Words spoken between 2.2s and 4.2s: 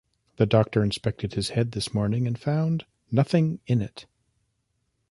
and found nothing in it.